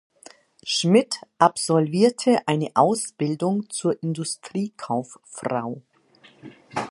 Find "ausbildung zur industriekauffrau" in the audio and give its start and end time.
2.73-5.83